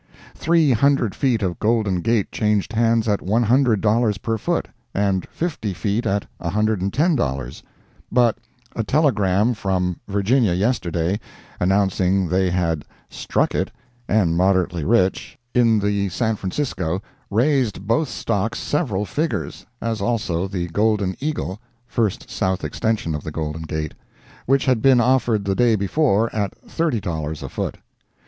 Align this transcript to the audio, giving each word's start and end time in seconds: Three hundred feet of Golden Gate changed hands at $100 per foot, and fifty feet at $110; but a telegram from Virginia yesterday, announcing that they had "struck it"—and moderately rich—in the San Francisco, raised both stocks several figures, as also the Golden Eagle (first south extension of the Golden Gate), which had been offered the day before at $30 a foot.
Three 0.33 0.71
hundred 0.71 1.13
feet 1.13 1.43
of 1.43 1.59
Golden 1.59 2.01
Gate 2.01 2.31
changed 2.31 2.73
hands 2.73 3.07
at 3.07 3.19
$100 3.19 4.21
per 4.23 4.37
foot, 4.39 4.67
and 4.95 5.27
fifty 5.29 5.75
feet 5.75 6.07
at 6.07 6.25
$110; 6.41 7.61
but 8.11 8.39
a 8.75 8.83
telegram 8.83 9.53
from 9.53 9.99
Virginia 10.07 10.53
yesterday, 10.53 11.19
announcing 11.59 12.23
that 12.29 12.35
they 12.35 12.49
had 12.49 12.83
"struck 13.11 13.53
it"—and 13.53 14.35
moderately 14.35 14.83
rich—in 14.83 15.77
the 15.77 16.09
San 16.09 16.35
Francisco, 16.35 16.99
raised 17.29 17.85
both 17.85 18.09
stocks 18.09 18.57
several 18.57 19.05
figures, 19.05 19.67
as 19.83 20.01
also 20.01 20.47
the 20.47 20.67
Golden 20.69 21.15
Eagle 21.19 21.59
(first 21.85 22.27
south 22.27 22.63
extension 22.63 23.13
of 23.13 23.23
the 23.23 23.29
Golden 23.29 23.61
Gate), 23.61 23.93
which 24.47 24.65
had 24.65 24.81
been 24.81 24.99
offered 24.99 25.45
the 25.45 25.53
day 25.53 25.75
before 25.75 26.35
at 26.35 26.59
$30 26.67 27.43
a 27.43 27.49
foot. 27.49 27.77